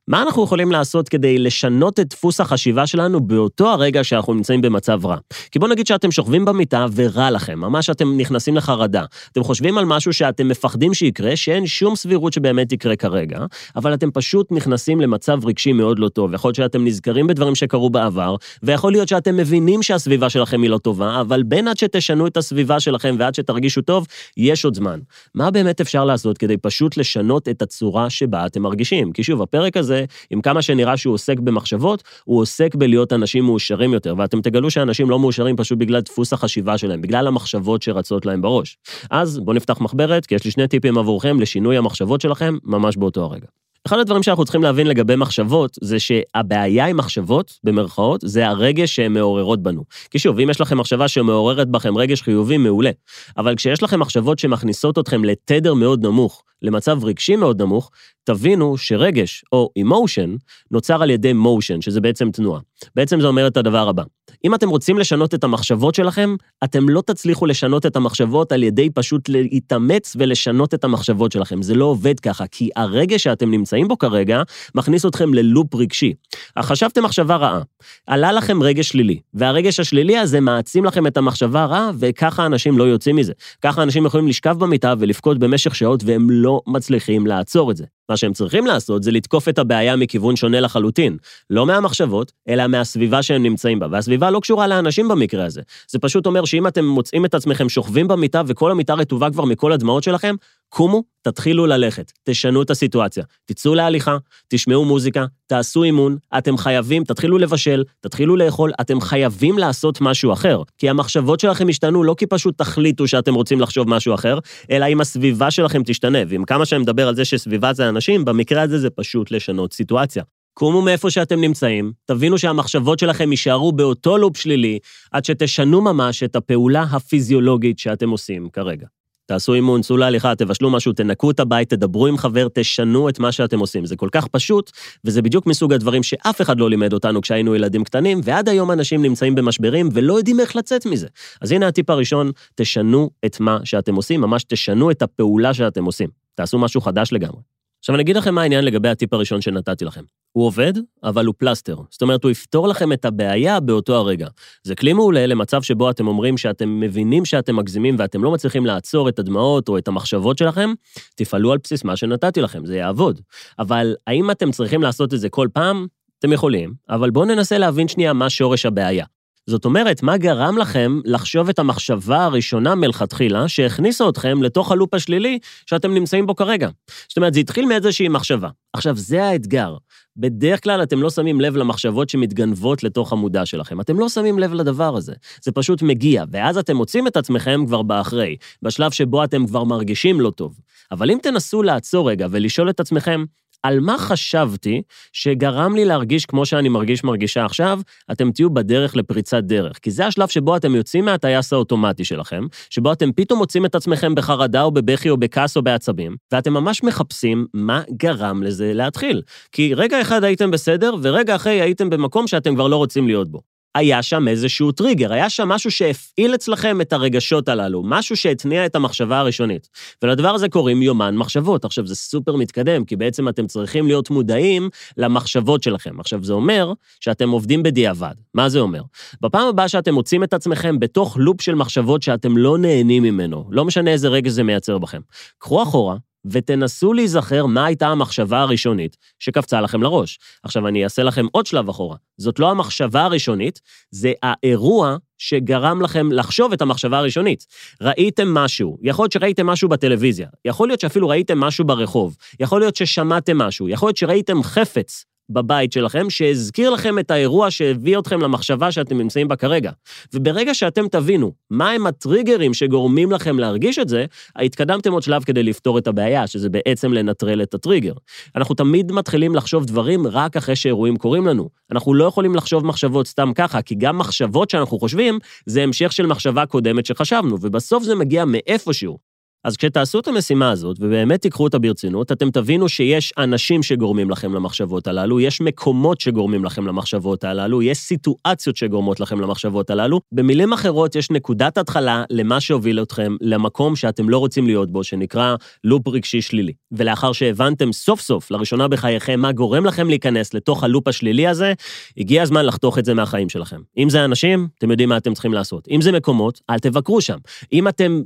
מה 0.08 0.22
אנחנו 0.22 0.44
יכולים 0.44 0.72
לעשות 0.72 1.08
כדי 1.08 1.38
לשנות 1.38 2.00
את 2.00 2.08
דפוס 2.08 2.40
החשיבה 2.40 2.86
שלנו 2.86 3.20
באותו 3.20 3.68
הרגע 3.68 4.04
שאנחנו 4.04 4.34
נמצאים 4.34 4.60
במצב 4.60 5.06
רע? 5.06 5.16
כי 5.50 5.58
בואו 5.58 5.70
נגיד 5.70 5.86
שאתם 5.86 6.10
שוכבים 6.10 6.44
במיטה 6.44 6.86
ורע 6.94 7.30
לכם, 7.30 7.60
ממש 7.60 7.90
אתם 7.90 8.16
נכנסים 8.16 8.56
לחרדה. 8.56 9.04
אתם 9.32 9.44
חושבים 9.44 9.78
על 9.78 9.84
משהו 9.84 10.12
שאתם 10.12 10.48
מפחדים 10.48 10.94
שיקרה, 10.94 11.36
שאין 11.36 11.66
שום 11.66 11.96
סבירות 11.96 12.32
שבאמת 12.32 12.72
יקרה 12.72 12.96
כרגע, 12.96 13.38
אבל 13.76 13.94
אתם 13.94 14.10
פשוט 14.10 14.52
נכנסים 14.52 15.00
למצב 15.00 15.46
רגשי 15.46 15.72
מאוד 15.72 15.98
לא 15.98 16.08
טוב. 16.08 16.34
יכול 16.34 16.48
להיות 16.48 16.56
שאתם 16.56 16.84
נזכרים 16.98 17.26
בדברים 17.26 17.54
שקרו 17.54 17.90
בעבר, 17.90 18.36
ויכול 18.62 18.92
להיות 18.92 19.08
שאתם 19.08 19.36
מבינים 19.36 19.82
שהסביבה 19.82 20.30
שלכם 20.30 20.62
היא 20.62 20.70
לא 20.70 20.78
טובה, 20.78 21.20
אבל 21.20 21.42
בין 21.42 21.68
עד 21.68 21.76
שתשנו 21.76 22.26
את 22.26 22.36
הסביבה 22.36 22.80
שלכם 22.80 23.16
ועד 23.18 23.34
שתרגישו 23.34 23.82
טוב, 23.82 24.06
יש 24.36 24.64
עוד 24.64 24.74
זמן. 24.74 25.00
מה 25.34 25.50
באמת 25.50 25.80
אפשר 25.80 26.04
לעשות 26.04 26.38
כדי 26.38 26.56
פשוט 26.56 26.96
לשנות 26.96 27.48
את 27.48 27.62
הצורה 27.62 28.10
שבה 28.10 28.46
אתם 28.46 28.62
מרגישים? 28.62 29.12
כי 29.12 29.22
שוב, 29.22 29.42
הפרק 29.42 29.76
הזה, 29.76 30.04
עם 30.30 30.40
כמה 30.40 30.62
שנראה 30.62 30.96
שהוא 30.96 31.14
עוסק 31.14 31.38
במחשבות, 31.38 32.02
הוא 32.24 32.40
עוסק 32.40 32.74
בלהיות 32.74 33.12
אנשים 33.12 33.44
מאושרים 33.44 33.92
יותר, 33.92 34.14
ואתם 34.18 34.40
תגלו 34.40 34.70
שאנשים 34.70 35.10
לא 35.10 35.18
מאושרים 35.18 35.56
פשוט 35.56 35.78
בגלל 35.78 36.00
דפוס 36.00 36.32
החשיבה 36.32 36.78
שלהם, 36.78 37.00
בגלל 37.00 37.26
המחשבות 37.26 37.82
שרצות 37.82 38.26
להם 38.26 38.42
בראש. 38.42 38.76
אז 39.10 39.38
בואו 39.38 39.56
נפתח 39.56 39.80
מחברת, 39.80 40.26
כי 40.26 40.34
יש 40.34 40.44
לי 40.44 40.50
שני 40.50 40.68
טיפים 40.68 40.98
עבורכם 40.98 41.40
לשינוי 41.40 41.76
המחשבות 41.76 42.20
שלכם 42.20 42.56
ממש 42.64 42.96
באותו 42.96 43.24
הרגע. 43.24 43.46
אחד 43.88 43.98
הדברים 43.98 44.22
שאנחנו 44.22 44.44
צריכים 44.44 44.62
להבין 44.62 44.86
לגבי 44.86 45.16
מחשבות, 45.16 45.78
זה 45.80 45.98
שהבעיה 46.00 46.86
עם 46.86 46.96
מחשבות, 46.96 47.52
במרכאות, 47.64 48.20
זה 48.24 48.48
הרגש 48.48 48.96
שהן 48.96 49.12
מעוררות 49.12 49.62
בנו. 49.62 49.84
כי 50.10 50.18
שוב, 50.18 50.40
אם 50.40 50.50
יש 50.50 50.60
לכם 50.60 50.78
מחשבה 50.78 51.08
שמעוררת 51.08 51.68
בכם 51.68 51.98
רגש 51.98 52.22
חיובי, 52.22 52.56
מעולה. 52.56 52.90
אבל 53.36 53.56
כשיש 53.56 53.82
לכם 53.82 54.00
מחשבות 54.00 54.38
שמכניסות 54.38 54.98
אתכם 54.98 55.24
לתדר 55.24 55.74
מאוד 55.74 56.06
נמוך, 56.06 56.42
למצב 56.62 57.04
רגשי 57.04 57.36
מאוד 57.36 57.62
נמוך, 57.62 57.90
תבינו 58.24 58.76
שרגש, 58.76 59.44
או 59.52 59.70
emotion, 59.78 60.38
נוצר 60.70 61.02
על 61.02 61.10
ידי 61.10 61.32
motion, 61.32 61.80
שזה 61.80 62.00
בעצם 62.00 62.30
תנועה. 62.30 62.60
בעצם 62.94 63.20
זה 63.20 63.26
אומר 63.26 63.46
את 63.46 63.56
הדבר 63.56 63.88
הבא. 63.88 64.02
אם 64.44 64.54
אתם 64.54 64.68
רוצים 64.68 64.98
לשנות 64.98 65.34
את 65.34 65.44
המחשבות 65.44 65.94
שלכם, 65.94 66.36
אתם 66.64 66.88
לא 66.88 67.02
תצליחו 67.06 67.46
לשנות 67.46 67.86
את 67.86 67.96
המחשבות 67.96 68.52
על 68.52 68.62
ידי 68.62 68.90
פשוט 68.90 69.28
להתאמץ 69.28 70.16
ולשנות 70.18 70.74
את 70.74 70.84
המחשבות 70.84 71.32
שלכם. 71.32 71.62
זה 71.62 71.74
לא 71.74 71.84
עובד 71.84 72.20
ככה, 72.20 72.46
כי 72.46 72.70
הרגש 72.76 73.22
שאתם 73.22 73.50
נמצאים 73.50 73.88
בו 73.88 73.98
כרגע, 73.98 74.42
מכניס 74.74 75.06
אתכם 75.06 75.34
ללופ 75.34 75.74
רגשי. 75.74 76.12
חשבתם 76.58 77.04
מחשבה 77.04 77.36
רעה, 77.36 77.62
עלה 78.06 78.32
לכם 78.32 78.62
רגש 78.62 78.88
שלילי, 78.88 79.18
והרגש 79.34 79.80
השלילי 79.80 80.18
הזה 80.18 80.40
מעצים 80.40 80.84
לכם 80.84 81.06
את 81.06 81.16
המחשבה 81.16 81.62
הרעה, 81.62 81.90
וככה 81.98 82.46
אנשים 82.46 82.78
לא 82.78 82.84
יוצאים 82.84 83.16
מזה. 83.16 83.32
ככה 83.62 83.82
אנשים 83.82 84.06
יכולים 84.06 84.28
לשכב 84.28 84.56
במיטה 84.58 84.94
ולבכות 84.98 85.38
במשך 85.38 85.74
שעות, 85.74 86.04
והם 86.04 86.30
לא 86.30 86.60
מצליחים 86.66 87.26
לעצור 87.26 87.70
את 87.70 87.76
זה. 87.76 87.84
מה 88.08 88.16
שהם 88.16 88.32
צריכים 88.32 88.66
לעשות 88.66 89.02
זה 89.02 89.10
לתקוף 89.10 89.48
את 89.48 89.58
הבעיה 89.58 89.96
מכיוון 89.96 90.36
שונה 90.36 90.60
לחלוטין. 90.60 91.16
לא 91.50 91.66
מהמחשבות, 91.66 92.32
אלא 92.48 92.66
מהסביבה 92.66 93.22
שהם 93.22 93.42
נמצאים 93.42 93.78
בה. 93.78 93.86
והסביבה 93.90 94.30
לא 94.30 94.40
קשורה 94.40 94.66
לאנשים 94.66 95.08
במקרה 95.08 95.44
הזה. 95.44 95.62
זה 95.88 95.98
פשוט 95.98 96.26
אומר 96.26 96.44
שאם 96.44 96.66
אתם 96.66 96.84
מוצאים 96.84 97.24
את 97.24 97.34
עצמכם 97.34 97.68
שוכבים 97.68 98.08
במיטה 98.08 98.42
וכל 98.46 98.70
המיטה 98.70 98.94
רטובה 98.94 99.30
כבר 99.30 99.44
מכל 99.44 99.72
הדמעות 99.72 100.02
שלכם, 100.02 100.34
קומו, 100.68 101.02
תתחילו 101.22 101.66
ללכת, 101.66 102.12
תשנו 102.24 102.62
את 102.62 102.70
הסיטואציה. 102.70 103.24
תצאו 103.44 103.74
להליכה, 103.74 104.16
תשמעו 104.48 104.84
מוזיקה, 104.84 105.26
תעשו 105.46 105.82
אימון, 105.82 106.16
אתם 106.38 106.56
חייבים, 106.56 107.04
תתחילו 107.04 107.38
לבשל, 107.38 107.84
תתחילו 108.00 108.36
לאכול, 108.36 108.72
אתם 108.80 109.00
חייבים 109.00 109.58
לעשות 109.58 110.00
משהו 110.00 110.32
אחר. 110.32 110.62
כי 110.78 110.90
המחשבות 110.90 111.40
שלכם 111.40 111.68
ישתנו 111.68 112.04
לא 112.04 112.14
כי 112.18 112.26
פשוט 112.26 112.58
תחליטו 112.58 113.08
שאתם 113.08 113.34
רוצים 113.34 113.60
לחשוב 113.60 113.88
משהו 113.88 114.14
אחר, 114.14 114.38
אלא 114.70 114.86
אם 114.86 115.00
הסביבה 115.00 115.50
שלכם 115.50 115.82
תשתנה. 115.82 116.18
ועם 116.28 116.44
כמה 116.44 116.66
שאני 116.66 116.82
מדבר 116.82 117.08
על 117.08 117.14
זה 117.14 117.24
שסביבה 117.24 117.72
זה 117.72 117.88
אנשים, 117.88 118.24
במקרה 118.24 118.62
הזה 118.62 118.78
זה 118.78 118.90
פשוט 118.90 119.30
לשנות 119.30 119.72
סיטואציה. 119.72 120.22
קומו 120.54 120.82
מאיפה 120.82 121.10
שאתם 121.10 121.40
נמצאים, 121.40 121.92
תבינו 122.04 122.38
שהמחשבות 122.38 122.98
שלכם 122.98 123.30
יישארו 123.30 123.72
באותו 123.72 124.18
לופ 124.18 124.36
שלילי, 124.36 124.78
עד 125.12 125.24
שתשנו 125.24 125.80
ממש 125.80 126.22
את 126.22 126.36
הפעולה 126.36 126.82
הפיזיולוגית 126.82 127.78
שאתם 127.78 128.10
עושים 128.10 128.48
כרגע. 128.52 128.86
תעשו 129.28 129.54
אימון, 129.54 129.82
צאו 129.82 129.96
להליכה, 129.96 130.34
תבשלו 130.34 130.70
משהו, 130.70 130.92
תנקו 130.92 131.30
את 131.30 131.40
הבית, 131.40 131.70
תדברו 131.70 132.06
עם 132.06 132.18
חבר, 132.18 132.46
תשנו 132.54 133.08
את 133.08 133.18
מה 133.18 133.32
שאתם 133.32 133.58
עושים. 133.58 133.86
זה 133.86 133.96
כל 133.96 134.08
כך 134.12 134.26
פשוט, 134.26 134.70
וזה 135.04 135.22
בדיוק 135.22 135.46
מסוג 135.46 135.72
הדברים 135.72 136.02
שאף 136.02 136.40
אחד 136.40 136.58
לא 136.58 136.70
לימד 136.70 136.92
אותנו 136.92 137.20
כשהיינו 137.20 137.54
ילדים 137.54 137.84
קטנים, 137.84 138.20
ועד 138.24 138.48
היום 138.48 138.70
אנשים 138.70 139.02
נמצאים 139.02 139.34
במשברים 139.34 139.88
ולא 139.92 140.14
יודעים 140.14 140.40
איך 140.40 140.56
לצאת 140.56 140.86
מזה. 140.86 141.06
אז 141.40 141.52
הנה 141.52 141.68
הטיפ 141.68 141.90
הראשון, 141.90 142.30
תשנו 142.54 143.10
את 143.24 143.40
מה 143.40 143.58
שאתם 143.64 143.94
עושים, 143.94 144.20
ממש 144.20 144.44
תשנו 144.44 144.90
את 144.90 145.02
הפעולה 145.02 145.54
שאתם 145.54 145.84
עושים. 145.84 146.08
תעשו 146.34 146.58
משהו 146.58 146.80
חדש 146.80 147.12
לגמרי. 147.12 147.40
עכשיו 147.80 147.94
אני 147.94 148.02
אגיד 148.02 148.16
לכם 148.16 148.34
מה 148.34 148.42
העניין 148.42 148.64
לגבי 148.64 148.88
הטיפ 148.88 149.12
הראשון 149.12 149.40
שנתתי 149.40 149.84
לכם. 149.84 150.02
הוא 150.32 150.46
עובד, 150.46 150.72
אבל 151.04 151.26
הוא 151.26 151.34
פלסטר. 151.38 151.76
זאת 151.90 152.02
אומרת, 152.02 152.24
הוא 152.24 152.30
יפתור 152.30 152.68
לכם 152.68 152.92
את 152.92 153.04
הבעיה 153.04 153.60
באותו 153.60 153.96
הרגע. 153.96 154.28
זה 154.62 154.74
כלי 154.74 154.92
מעולה 154.92 155.26
למצב 155.26 155.62
שבו 155.62 155.90
אתם 155.90 156.06
אומרים 156.06 156.38
שאתם 156.38 156.80
מבינים 156.80 157.24
שאתם 157.24 157.56
מגזימים 157.56 157.96
ואתם 157.98 158.24
לא 158.24 158.30
מצליחים 158.30 158.66
לעצור 158.66 159.08
את 159.08 159.18
הדמעות 159.18 159.68
או 159.68 159.78
את 159.78 159.88
המחשבות 159.88 160.38
שלכם, 160.38 160.72
תפעלו 161.14 161.52
על 161.52 161.58
בסיס 161.64 161.84
מה 161.84 161.96
שנתתי 161.96 162.40
לכם, 162.40 162.66
זה 162.66 162.76
יעבוד. 162.76 163.20
אבל 163.58 163.94
האם 164.06 164.30
אתם 164.30 164.50
צריכים 164.50 164.82
לעשות 164.82 165.14
את 165.14 165.20
זה 165.20 165.28
כל 165.28 165.48
פעם? 165.52 165.86
אתם 166.18 166.32
יכולים, 166.32 166.74
אבל 166.90 167.10
בואו 167.10 167.24
ננסה 167.24 167.58
להבין 167.58 167.88
שנייה 167.88 168.12
מה 168.12 168.30
שורש 168.30 168.66
הבעיה. 168.66 169.04
זאת 169.48 169.64
אומרת, 169.64 170.02
מה 170.02 170.16
גרם 170.16 170.58
לכם 170.58 171.00
לחשוב 171.04 171.48
את 171.48 171.58
המחשבה 171.58 172.24
הראשונה 172.24 172.74
מלכתחילה 172.74 173.48
שהכניסה 173.48 174.08
אתכם 174.08 174.42
לתוך 174.42 174.72
הלופ 174.72 174.94
השלילי 174.94 175.38
שאתם 175.66 175.94
נמצאים 175.94 176.26
בו 176.26 176.36
כרגע? 176.36 176.68
זאת 177.08 177.16
אומרת, 177.16 177.34
זה 177.34 177.40
התחיל 177.40 177.66
מאיזושהי 177.66 178.08
מחשבה. 178.08 178.48
עכשיו, 178.72 178.96
זה 178.96 179.24
האתגר. 179.24 179.76
בדרך 180.18 180.62
כלל 180.62 180.82
אתם 180.82 181.02
לא 181.02 181.10
שמים 181.10 181.40
לב 181.40 181.56
למחשבות 181.56 182.08
שמתגנבות 182.08 182.82
לתוך 182.82 183.12
המודע 183.12 183.46
שלכם. 183.46 183.80
אתם 183.80 183.98
לא 183.98 184.08
שמים 184.08 184.38
לב 184.38 184.52
לדבר 184.52 184.96
הזה. 184.96 185.12
זה 185.42 185.52
פשוט 185.52 185.82
מגיע, 185.82 186.24
ואז 186.30 186.58
אתם 186.58 186.76
מוצאים 186.76 187.06
את 187.06 187.16
עצמכם 187.16 187.64
כבר 187.66 187.82
באחרי, 187.82 188.36
בשלב 188.62 188.90
שבו 188.90 189.24
אתם 189.24 189.46
כבר 189.46 189.64
מרגישים 189.64 190.20
לא 190.20 190.30
טוב. 190.30 190.60
אבל 190.92 191.10
אם 191.10 191.18
תנסו 191.22 191.62
לעצור 191.62 192.10
רגע 192.10 192.26
ולשאול 192.30 192.70
את 192.70 192.80
עצמכם, 192.80 193.24
על 193.62 193.80
מה 193.80 193.98
חשבתי 193.98 194.82
שגרם 195.12 195.74
לי 195.74 195.84
להרגיש 195.84 196.26
כמו 196.26 196.46
שאני 196.46 196.68
מרגיש 196.68 197.04
מרגישה 197.04 197.44
עכשיו, 197.44 197.80
אתם 198.12 198.32
תהיו 198.32 198.50
בדרך 198.50 198.96
לפריצת 198.96 199.44
דרך. 199.44 199.78
כי 199.82 199.90
זה 199.90 200.06
השלב 200.06 200.28
שבו 200.28 200.56
אתם 200.56 200.74
יוצאים 200.74 201.04
מהטייס 201.04 201.52
האוטומטי 201.52 202.04
שלכם, 202.04 202.46
שבו 202.70 202.92
אתם 202.92 203.12
פתאום 203.12 203.38
מוצאים 203.38 203.66
את 203.66 203.74
עצמכם 203.74 204.14
בחרדה 204.14 204.62
או 204.62 204.70
בבכי 204.70 205.10
או 205.10 205.16
בכעס 205.16 205.56
או 205.56 205.62
בעצבים, 205.62 206.16
ואתם 206.32 206.52
ממש 206.52 206.82
מחפשים 206.82 207.46
מה 207.54 207.82
גרם 207.96 208.42
לזה 208.42 208.72
להתחיל. 208.74 209.22
כי 209.52 209.74
רגע 209.74 210.00
אחד 210.00 210.24
הייתם 210.24 210.50
בסדר, 210.50 210.94
ורגע 211.02 211.36
אחרי 211.36 211.60
הייתם 211.60 211.90
במקום 211.90 212.26
שאתם 212.26 212.54
כבר 212.54 212.68
לא 212.68 212.76
רוצים 212.76 213.06
להיות 213.06 213.28
בו. 213.28 213.57
היה 213.74 214.02
שם 214.02 214.28
איזשהו 214.28 214.72
טריגר, 214.72 215.12
היה 215.12 215.30
שם 215.30 215.48
משהו 215.48 215.70
שהפעיל 215.70 216.34
אצלכם 216.34 216.80
את 216.80 216.92
הרגשות 216.92 217.48
הללו, 217.48 217.82
משהו 217.84 218.16
שהתניע 218.16 218.66
את 218.66 218.76
המחשבה 218.76 219.18
הראשונית. 219.18 219.68
ולדבר 220.02 220.28
הזה 220.28 220.48
קוראים 220.48 220.82
יומן 220.82 221.16
מחשבות. 221.16 221.64
עכשיו, 221.64 221.86
זה 221.86 221.94
סופר 221.94 222.36
מתקדם, 222.36 222.84
כי 222.84 222.96
בעצם 222.96 223.28
אתם 223.28 223.46
צריכים 223.46 223.86
להיות 223.86 224.10
מודעים 224.10 224.70
למחשבות 224.96 225.62
שלכם. 225.62 226.00
עכשיו, 226.00 226.24
זה 226.24 226.32
אומר 226.32 226.72
שאתם 227.00 227.30
עובדים 227.30 227.62
בדיעבד. 227.62 228.14
מה 228.34 228.48
זה 228.48 228.58
אומר? 228.58 228.82
בפעם 229.20 229.48
הבאה 229.48 229.68
שאתם 229.68 229.94
מוצאים 229.94 230.24
את 230.24 230.34
עצמכם 230.34 230.78
בתוך 230.78 231.16
לופ 231.20 231.42
של 231.42 231.54
מחשבות 231.54 232.02
שאתם 232.02 232.36
לא 232.36 232.58
נהנים 232.58 233.02
ממנו, 233.02 233.44
לא 233.50 233.64
משנה 233.64 233.90
איזה 233.90 234.08
רגע 234.08 234.30
זה 234.30 234.42
מייצר 234.42 234.78
בכם, 234.78 235.00
קחו 235.38 235.62
אחורה, 235.62 235.96
ותנסו 236.26 236.92
להיזכר 236.92 237.46
מה 237.46 237.66
הייתה 237.66 237.88
המחשבה 237.88 238.40
הראשונית 238.40 238.96
שקפצה 239.18 239.60
לכם 239.60 239.82
לראש. 239.82 240.18
עכשיו, 240.42 240.68
אני 240.68 240.84
אעשה 240.84 241.02
לכם 241.02 241.26
עוד 241.32 241.46
שלב 241.46 241.68
אחורה. 241.68 241.96
זאת 242.16 242.38
לא 242.38 242.50
המחשבה 242.50 243.04
הראשונית, 243.04 243.60
זה 243.90 244.12
האירוע 244.22 244.96
שגרם 245.18 245.82
לכם 245.82 246.12
לחשוב 246.12 246.52
את 246.52 246.62
המחשבה 246.62 246.98
הראשונית. 246.98 247.46
ראיתם 247.80 248.34
משהו, 248.34 248.78
יכול 248.82 249.02
להיות 249.02 249.12
שראיתם 249.12 249.46
משהו 249.46 249.68
בטלוויזיה, 249.68 250.28
יכול 250.44 250.68
להיות 250.68 250.80
שאפילו 250.80 251.08
ראיתם 251.08 251.40
משהו 251.40 251.64
ברחוב, 251.64 252.16
יכול 252.40 252.60
להיות 252.60 252.76
ששמעתם 252.76 253.38
משהו, 253.38 253.68
יכול 253.68 253.86
להיות 253.88 253.96
שראיתם 253.96 254.42
חפץ 254.42 255.04
בבית 255.30 255.72
שלכם, 255.72 256.10
שהזכיר 256.10 256.70
לכם 256.70 256.98
את 256.98 257.10
האירוע 257.10 257.50
שהביא 257.50 257.98
אתכם 257.98 258.20
למחשבה 258.20 258.72
שאתם 258.72 258.98
נמצאים 258.98 259.28
בה 259.28 259.36
כרגע. 259.36 259.70
וברגע 260.14 260.54
שאתם 260.54 260.88
תבינו 260.88 261.32
מהם 261.50 261.86
הטריגרים 261.86 262.54
שגורמים 262.54 263.12
לכם 263.12 263.38
להרגיש 263.38 263.78
את 263.78 263.88
זה, 263.88 264.04
התקדמתם 264.36 264.92
עוד 264.92 265.02
שלב 265.02 265.24
כדי 265.24 265.42
לפתור 265.42 265.78
את 265.78 265.86
הבעיה, 265.86 266.26
שזה 266.26 266.48
בעצם 266.48 266.92
לנטרל 266.92 267.42
את 267.42 267.54
הטריגר. 267.54 267.92
אנחנו 268.36 268.54
תמיד 268.54 268.92
מתחילים 268.92 269.34
לחשוב 269.34 269.64
דברים 269.64 270.06
רק 270.06 270.36
אחרי 270.36 270.56
שאירועים 270.56 270.96
קורים 270.96 271.26
לנו. 271.26 271.48
אנחנו 271.72 271.94
לא 271.94 272.04
יכולים 272.04 272.34
לחשוב 272.34 272.66
מחשבות 272.66 273.06
סתם 273.06 273.32
ככה, 273.34 273.62
כי 273.62 273.74
גם 273.74 273.98
מחשבות 273.98 274.50
שאנחנו 274.50 274.78
חושבים, 274.78 275.18
זה 275.46 275.62
המשך 275.62 275.92
של 275.92 276.06
מחשבה 276.06 276.46
קודמת 276.46 276.86
שחשבנו, 276.86 277.36
ובסוף 277.40 277.82
זה 277.82 277.94
מגיע 277.94 278.24
מאיפשהו. 278.24 279.07
אז 279.44 279.56
כשתעשו 279.56 280.00
את 280.00 280.08
המשימה 280.08 280.50
הזאת, 280.50 280.76
ובאמת 280.80 281.22
תיקחו 281.22 281.44
אותה 281.44 281.58
ברצינות, 281.58 282.12
אתם 282.12 282.30
תבינו 282.30 282.68
שיש 282.68 283.12
אנשים 283.18 283.62
שגורמים 283.62 284.10
לכם 284.10 284.34
למחשבות 284.34 284.86
הללו, 284.86 285.20
יש 285.20 285.40
מקומות 285.40 286.00
שגורמים 286.00 286.44
לכם 286.44 286.66
למחשבות 286.66 287.24
הללו, 287.24 287.62
יש 287.62 287.78
סיטואציות 287.78 288.56
שגורמות 288.56 289.00
לכם 289.00 289.20
למחשבות 289.20 289.70
הללו. 289.70 290.00
במילים 290.12 290.52
אחרות, 290.52 290.96
יש 290.96 291.10
נקודת 291.10 291.58
התחלה 291.58 292.04
למה 292.10 292.40
שהוביל 292.40 292.82
אתכם 292.82 293.16
למקום 293.20 293.76
שאתם 293.76 294.08
לא 294.08 294.18
רוצים 294.18 294.46
להיות 294.46 294.70
בו, 294.70 294.84
שנקרא 294.84 295.36
לופ 295.64 295.88
רגשי 295.88 296.22
שלילי. 296.22 296.52
ולאחר 296.72 297.12
שהבנתם 297.12 297.72
סוף 297.72 298.00
סוף, 298.00 298.30
לראשונה 298.30 298.68
בחייכם, 298.68 299.20
מה 299.20 299.32
גורם 299.32 299.64
לכם 299.64 299.88
להיכנס 299.88 300.34
לתוך 300.34 300.64
הלופ 300.64 300.88
השלילי 300.88 301.26
הזה, 301.26 301.52
הגיע 301.98 302.22
הזמן 302.22 302.46
לחתוך 302.46 302.78
את 302.78 302.84
זה 302.84 302.94
מהחיים 302.94 303.28
שלכם. 303.28 303.60
אם 303.78 303.90
זה 303.90 304.04
אנשים, 304.04 304.48
אתם 304.58 304.70
יודעים 304.70 304.88
מה 304.88 304.96
אתם 304.96 305.14
צריכים 305.14 305.34
לעשות. 305.34 305.68
אם 305.70 305.80
זה 305.80 305.92
מקומות, 305.92 306.40
אל 306.50 306.58
תבקרו 306.58 307.00
שם. 307.00 307.16
אם 307.52 307.68
אתם 307.68 308.02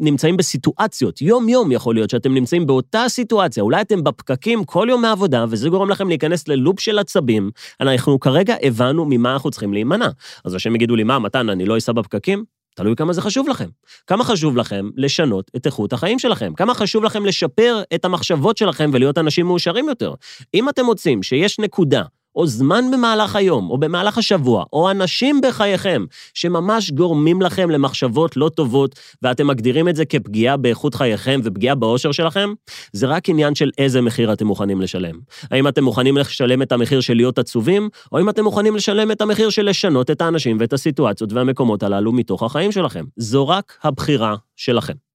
יום-יום 1.23 1.73
יכול 1.73 1.95
להיות 1.95 2.11
שאתם 2.11 2.35
נמצאים 2.35 2.67
באותה 2.67 3.05
סיטואציה, 3.09 3.62
אולי 3.62 3.81
אתם 3.81 4.05
בפקקים 4.05 4.64
כל 4.64 4.87
יום 4.91 5.02
מהעבודה, 5.02 5.45
וזה 5.49 5.69
גורם 5.69 5.91
לכם 5.91 6.09
להיכנס 6.09 6.49
ללופ 6.49 6.81
של 6.81 6.99
עצבים, 6.99 7.50
אנחנו 7.81 8.21
כרגע 8.21 8.55
הבנו 8.62 9.05
ממה 9.05 9.33
אנחנו 9.33 9.50
צריכים 9.50 9.73
להימנע. 9.73 10.09
אז 10.45 10.55
השם 10.55 10.75
יגידו 10.75 10.97
לי, 10.97 11.05
מה, 11.05 11.19
מתן, 11.19 11.49
אני 11.49 11.64
לא 11.64 11.79
אסע 11.79 11.93
בפקקים? 11.93 12.45
תלוי 12.75 12.97
כמה 12.97 13.12
זה 13.12 13.23
חשוב 13.23 13.49
לכם. 13.49 13.69
כמה 14.07 14.25
חשוב 14.25 14.57
לכם 14.57 14.88
לשנות 14.97 15.50
את 15.57 15.67
איכות 15.67 15.93
החיים 15.93 16.19
שלכם? 16.19 16.52
כמה 16.55 16.75
חשוב 16.75 17.05
לכם 17.05 17.26
לשפר 17.26 17.83
את 17.95 18.05
המחשבות 18.05 18.57
שלכם 18.57 18.91
ולהיות 18.93 19.19
אנשים 19.19 19.47
מאושרים 19.47 19.88
יותר? 19.88 20.14
אם 20.55 20.69
אתם 20.69 20.85
מוצאים 20.85 21.23
שיש 21.23 21.59
נקודה 21.59 22.02
או 22.37 22.47
זמן 22.47 22.85
במהלך 22.93 23.37
היום, 23.37 23.71
או 23.71 23.79
במהלך 23.79 24.19
השבוע, 24.19 24.65
או 24.73 24.91
אנשים 24.91 25.41
בחייכם, 25.41 26.05
שממש 26.35 26.91
גורמים 26.91 27.43
לכם 27.43 27.71
למחשבות 27.71 28.37
לא 28.37 28.49
טובות, 28.49 28.99
ואתם 29.23 29.47
מגדירים 29.47 29.89
את 29.89 29.97
זה 29.97 30.05
כפגיעה 30.05 30.57
באיכות 30.57 30.95
חייכם 30.95 31.41
ופגיעה 31.45 31.75
באושר 31.75 32.12
שלכם, 32.12 32.53
זה 32.93 33.07
רק 33.07 33.29
עניין 33.29 33.55
של 33.55 33.71
איזה 33.79 34.01
מחיר 34.01 34.33
אתם 34.33 34.47
מוכנים 34.47 34.81
לשלם. 34.81 35.19
האם 35.51 35.69
אתם 35.69 35.85
מוכנים 35.85 36.17
לשלם 36.17 36.62
את 36.62 36.73
המחיר 36.73 37.01
של 37.01 37.15
להיות 37.15 37.39
עצובים, 37.39 37.89
או 38.12 38.21
אם 38.21 38.29
אתם 38.29 38.45
מוכנים 38.45 38.77
לשלם 38.77 39.11
את 39.11 39.21
המחיר 39.21 39.51
של 39.51 39.69
לשנות 39.69 40.11
את 40.11 40.21
האנשים 40.21 40.57
ואת 40.61 40.73
הסיטואציות 40.73 41.33
והמקומות 41.33 41.83
הללו 41.83 42.12
מתוך 42.12 42.43
החיים 42.43 42.73
שלכם. 42.73 43.05
זו 43.17 43.49
רק 43.49 43.79
הבחירה 43.83 44.37
שלכם. 44.57 45.12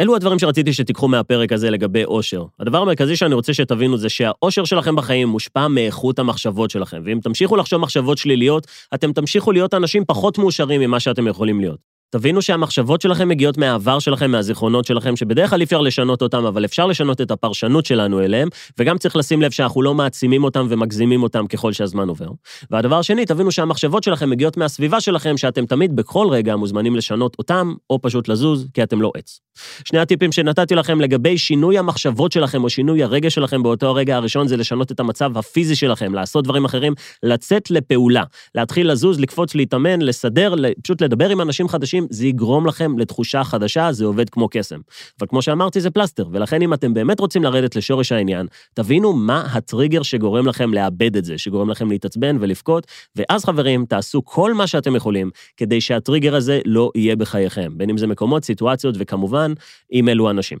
אלו 0.00 0.16
הדברים 0.16 0.38
שרציתי 0.38 0.72
שתיקחו 0.72 1.08
מהפרק 1.08 1.52
הזה 1.52 1.70
לגבי 1.70 2.04
אושר. 2.04 2.44
הדבר 2.60 2.78
המרכזי 2.78 3.16
שאני 3.16 3.34
רוצה 3.34 3.54
שתבינו 3.54 3.98
זה 3.98 4.08
שהאושר 4.08 4.64
שלכם 4.64 4.96
בחיים 4.96 5.28
מושפע 5.28 5.68
מאיכות 5.68 6.18
המחשבות 6.18 6.70
שלכם, 6.70 7.02
ואם 7.04 7.18
תמשיכו 7.22 7.56
לחשוב 7.56 7.80
מחשבות 7.80 8.18
שליליות, 8.18 8.66
אתם 8.94 9.12
תמשיכו 9.12 9.52
להיות 9.52 9.74
אנשים 9.74 10.04
פחות 10.04 10.38
מאושרים 10.38 10.80
ממה 10.80 11.00
שאתם 11.00 11.26
יכולים 11.26 11.60
להיות. 11.60 11.99
תבינו 12.10 12.42
שהמחשבות 12.42 13.00
שלכם 13.00 13.28
מגיעות 13.28 13.58
מהעבר 13.58 13.98
שלכם, 13.98 14.30
מהזיכרונות 14.30 14.84
שלכם, 14.84 15.16
שבדרך 15.16 15.50
כלל 15.50 15.60
אי 15.60 15.64
אפשר 15.64 15.80
לשנות 15.80 16.22
אותם, 16.22 16.44
אבל 16.44 16.64
אפשר 16.64 16.86
לשנות 16.86 17.20
את 17.20 17.30
הפרשנות 17.30 17.86
שלנו 17.86 18.20
אליהם, 18.20 18.48
וגם 18.78 18.98
צריך 18.98 19.16
לשים 19.16 19.42
לב 19.42 19.50
שאנחנו 19.50 19.82
לא 19.82 19.94
מעצימים 19.94 20.44
אותם 20.44 20.66
ומגזימים 20.70 21.22
אותם 21.22 21.46
ככל 21.46 21.72
שהזמן 21.72 22.08
עובר. 22.08 22.28
והדבר 22.70 22.98
השני, 22.98 23.26
תבינו 23.26 23.52
שהמחשבות 23.52 24.02
שלכם 24.02 24.30
מגיעות 24.30 24.56
מהסביבה 24.56 25.00
שלכם, 25.00 25.36
שאתם 25.36 25.66
תמיד 25.66 25.96
בכל 25.96 26.26
רגע 26.30 26.56
מוזמנים 26.56 26.96
לשנות 26.96 27.36
אותם, 27.38 27.74
או 27.90 28.02
פשוט 28.02 28.28
לזוז, 28.28 28.66
כי 28.74 28.82
אתם 28.82 29.02
לא 29.02 29.12
עץ. 29.16 29.40
שני 29.84 29.98
הטיפים 29.98 30.32
שנתתי 30.32 30.74
לכם 30.74 31.00
לגבי 31.00 31.38
שינוי 31.38 31.78
המחשבות 31.78 32.32
שלכם, 32.32 32.64
או 32.64 32.70
שינוי 32.70 33.02
הרגע 33.02 33.30
שלכם 33.30 33.62
באותו 33.62 33.86
הרגע 33.86 34.16
הראשון, 34.16 34.48
זה 34.48 34.56
לשנות 34.56 34.92
את 34.92 35.00
המצב 35.00 35.38
הפיזי 35.38 35.76
שלכם, 35.76 36.14
לעשות 36.14 36.44
דברים 36.44 36.64
אחרים, 36.64 36.94
לצאת 37.22 37.70
לפעולה, 37.70 38.22
להתחיל 38.54 38.92
לזוז, 38.92 39.20
לקפוץ, 39.20 39.54
להתאמן, 39.54 40.02
לסדר, 40.02 40.54
פשוט 40.82 41.02
לדבר 41.02 41.30
עם 41.30 41.40
אנשים 41.40 41.68
חדשים, 41.68 41.99
אנשים, 42.00 42.06
זה 42.10 42.26
יגרום 42.26 42.66
לכם 42.66 42.98
לתחושה 42.98 43.44
חדשה, 43.44 43.92
זה 43.92 44.04
עובד 44.04 44.30
כמו 44.30 44.48
קסם. 44.50 44.80
אבל 45.20 45.28
כמו 45.28 45.42
שאמרתי, 45.42 45.80
זה 45.80 45.90
פלסטר, 45.90 46.28
ולכן 46.32 46.62
אם 46.62 46.74
אתם 46.74 46.94
באמת 46.94 47.20
רוצים 47.20 47.42
לרדת 47.42 47.76
לשורש 47.76 48.12
העניין, 48.12 48.46
תבינו 48.74 49.12
מה 49.12 49.46
הטריגר 49.52 50.02
שגורם 50.02 50.46
לכם 50.46 50.74
לאבד 50.74 51.16
את 51.16 51.24
זה, 51.24 51.38
שגורם 51.38 51.70
לכם 51.70 51.90
להתעצבן 51.90 52.36
ולבכות, 52.40 52.86
ואז 53.16 53.44
חברים, 53.44 53.84
תעשו 53.86 54.24
כל 54.24 54.54
מה 54.54 54.66
שאתם 54.66 54.96
יכולים 54.96 55.30
כדי 55.56 55.80
שהטריגר 55.80 56.34
הזה 56.34 56.60
לא 56.64 56.90
יהיה 56.94 57.16
בחייכם, 57.16 57.72
בין 57.76 57.90
אם 57.90 57.98
זה 57.98 58.06
מקומות, 58.06 58.44
סיטואציות, 58.44 58.94
וכמובן, 58.98 59.52
עם 59.90 60.08
אלו 60.08 60.30
אנשים. 60.30 60.58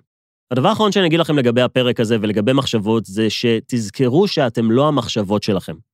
הדבר 0.50 0.68
האחרון 0.68 0.92
שאני 0.92 1.06
אגיד 1.06 1.20
לכם 1.20 1.38
לגבי 1.38 1.62
הפרק 1.62 2.00
הזה 2.00 2.16
ולגבי 2.20 2.52
מחשבות, 2.52 3.04
זה 3.04 3.30
שתזכרו 3.30 4.28
שאתם 4.28 4.70
לא 4.70 4.88
המחשבות 4.88 5.42
שלכם. 5.42 5.89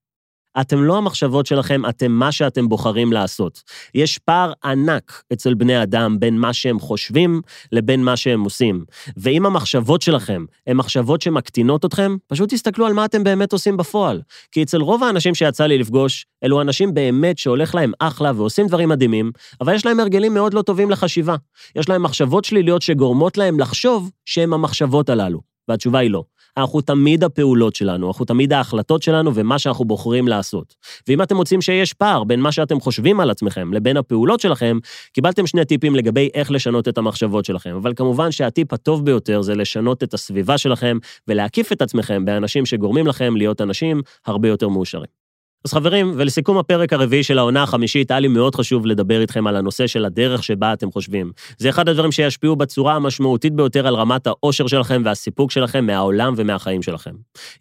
אתם 0.61 0.85
לא 0.85 0.97
המחשבות 0.97 1.47
שלכם, 1.47 1.83
אתם 1.89 2.13
מה 2.13 2.33
שאתם 2.33 2.69
בוחרים 2.69 3.13
לעשות. 3.13 3.63
יש 3.95 4.19
פער 4.19 4.53
ענק 4.65 5.23
אצל 5.33 5.55
בני 5.55 5.83
אדם 5.83 6.21
בין 6.21 6.39
מה 6.39 6.53
שהם 6.53 6.79
חושבים 6.79 7.41
לבין 7.73 8.05
מה 8.05 8.17
שהם 8.17 8.41
עושים. 8.41 8.85
ואם 9.17 9.47
המחשבות 9.47 10.03
שלכם 10.03 10.45
הן 10.67 10.77
מחשבות 10.77 11.21
שמקטינות 11.23 11.85
אתכם, 11.85 12.17
פשוט 12.27 12.55
תסתכלו 12.55 12.87
על 12.87 12.93
מה 12.93 13.05
אתם 13.05 13.25
באמת 13.25 13.53
עושים 13.53 13.77
בפועל. 13.77 14.23
כי 14.53 14.63
אצל 14.63 14.81
רוב 14.81 15.03
האנשים 15.03 15.35
שיצא 15.35 15.67
לי 15.67 15.79
לפגוש, 15.79 16.27
אלו 16.45 16.61
אנשים 16.61 16.95
באמת 16.95 17.39
שהולך 17.39 17.75
להם 17.75 17.93
אחלה 17.99 18.33
ועושים 18.37 18.67
דברים 18.67 18.89
מדהימים, 18.89 19.31
אבל 19.61 19.75
יש 19.75 19.87
להם 19.87 20.01
הרגלים 20.01 20.35
מאוד 20.35 20.55
לא 20.55 20.63
טובים 20.63 20.91
לחשיבה. 20.91 21.37
יש 21.77 21.89
להם 21.89 22.03
מחשבות 22.03 22.45
שליליות 22.45 22.83
שגורמות 22.83 23.39
להם 23.39 23.61
לחשוב 23.61 24.11
שהם 24.25 24.53
המחשבות 24.53 25.09
הללו. 25.09 25.57
והתשובה 25.69 25.99
היא 25.99 26.11
לא. 26.11 26.23
אנחנו 26.57 26.81
תמיד 26.81 27.25
הפעולות 27.25 27.75
שלנו, 27.75 28.09
אנחנו 28.09 28.25
תמיד 28.25 28.53
ההחלטות 28.53 29.03
שלנו 29.03 29.35
ומה 29.35 29.59
שאנחנו 29.59 29.85
בוחרים 29.85 30.29
לעשות. 30.29 30.75
ואם 31.09 31.23
אתם 31.23 31.37
מוצאים 31.37 31.63
שיש 31.63 31.93
פער 31.93 32.25
בין 32.25 32.41
מה 32.41 32.53
שאתם 32.53 32.81
חושבים 32.81 33.21
על 33.21 33.31
עצמכם 33.31 33.73
לבין 33.73 33.97
הפעולות 33.97 34.41
שלכם, 34.41 34.79
קיבלתם 35.13 35.47
שני 35.47 35.65
טיפים 35.65 35.97
לגבי 35.97 36.29
איך 36.35 36.51
לשנות 36.51 36.89
את 36.89 36.99
המחשבות 36.99 37.45
שלכם. 37.45 37.75
אבל 37.77 37.93
כמובן 37.97 38.33
שהטיפ 38.33 38.73
הטוב 38.73 39.05
ביותר 39.05 39.43
זה 39.43 39.55
לשנות 39.55 40.03
את 40.03 40.15
הסביבה 40.15 40.59
שלכם 40.59 40.99
ולהקיף 41.29 41.73
את 41.73 41.83
עצמכם 41.83 42.25
באנשים 42.25 42.67
שגורמים 42.67 43.07
לכם 43.07 43.37
להיות 43.37 43.61
אנשים 43.61 44.03
הרבה 44.27 44.49
יותר 44.49 44.69
מאושרים. 44.69 45.26
אז 45.67 45.73
חברים, 45.73 46.13
ולסיכום 46.17 46.59
הפרק 46.59 46.93
הרביעי 46.93 47.23
של 47.23 47.39
העונה 47.39 47.63
החמישית, 47.63 48.11
היה 48.11 48.21
לי 48.21 48.29
מאוד 48.29 48.55
חשוב 48.55 48.87
לדבר 48.87 49.21
איתכם 49.21 49.47
על 49.47 49.57
הנושא 49.57 49.87
של 49.87 50.05
הדרך 50.05 50.45
שבה 50.45 50.73
אתם 50.73 50.93
חושבים. 50.93 51.33
זה 51.59 51.69
אחד 51.69 51.89
הדברים 51.89 52.13
שישפיעו 52.13 52.57
בצורה 52.57 52.95
המשמעותית 52.95 53.53
ביותר 53.53 53.87
על 53.87 53.95
רמת 53.95 54.27
האושר 54.27 54.67
שלכם 54.67 55.03
והסיפוק 55.05 55.51
שלכם 55.51 55.87
מהעולם 55.87 56.35
ומהחיים 56.37 56.83
שלכם. 56.83 57.11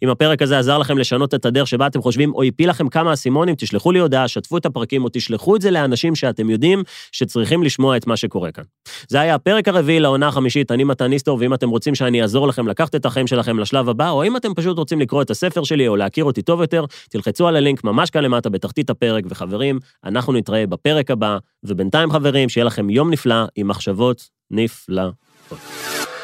אם 0.02 0.08
הפרק 0.08 0.42
הזה 0.42 0.58
עזר 0.58 0.78
לכם 0.78 0.98
לשנות 0.98 1.34
את 1.34 1.46
הדרך 1.46 1.68
שבה 1.68 1.86
אתם 1.86 2.02
חושבים, 2.02 2.34
או 2.34 2.42
הפיל 2.42 2.70
לכם 2.70 2.88
כמה 2.88 3.12
אסימונים, 3.12 3.54
תשלחו 3.54 3.92
לי 3.92 3.98
הודעה, 3.98 4.28
שתפו 4.28 4.56
את 4.56 4.66
הפרקים, 4.66 5.04
או 5.04 5.08
תשלחו 5.12 5.56
את 5.56 5.60
זה 5.60 5.70
לאנשים 5.70 6.14
שאתם 6.14 6.50
יודעים 6.50 6.82
שצריכים 7.12 7.62
לשמוע 7.62 7.96
את 7.96 8.06
מה 8.06 8.16
שקורה 8.16 8.52
כאן. 8.52 8.64
זה 9.08 9.20
היה 9.20 9.34
הפרק 9.34 9.68
הרביעי 9.68 10.00
לעונה 10.00 10.28
החמישית, 10.28 10.70
אני 10.70 10.84
מתן 10.84 11.06
ניסטור, 11.06 11.38
ואם 11.40 11.54
אתם 11.54 11.68
רוצים 11.68 11.94
שאני 11.94 12.22
אעזור 12.22 12.48
לכם 12.48 12.68
לקחת 12.68 12.94
את 12.94 13.06
החיים 13.06 13.26
שלכם 13.26 13.58
לשלב 13.58 13.88
הבא, 13.88 14.10
או 14.10 14.24
אם 14.24 14.36
אתם 14.36 14.54
פשוט 14.54 14.78
רוצים 14.78 15.00
לקרוא 15.00 15.22
את 15.22 15.30
הספר 15.30 15.64
שלי 15.64 15.88
או 15.88 15.96
להכיר 15.96 16.24
אותי 16.24 16.42
טוב 16.42 16.60
יותר, 16.60 16.84
תלחצו 17.10 17.48
על 17.48 17.56
הלינק 17.56 17.84
ממש 17.96 18.10
כאן 18.10 18.24
למטה 18.24 18.48
בתחתית 18.50 18.90
הפרק, 18.90 19.24
וחברים, 19.28 19.78
אנחנו 20.04 20.32
נתראה 20.32 20.66
בפרק 20.66 21.10
הבא, 21.10 21.38
ובינתיים 21.64 22.10
חברים, 22.10 22.48
שיהיה 22.48 22.64
לכם 22.64 22.90
יום 22.90 23.10
נפלא 23.10 23.44
עם 23.56 23.68
מחשבות 23.68 24.28
נפלאות. 24.50 25.14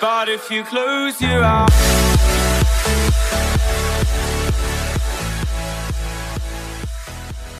But 0.00 0.28
if 0.28 0.50
you 0.50 0.64
close 0.70 1.20
your 1.20 1.42
eyes 1.44 2.11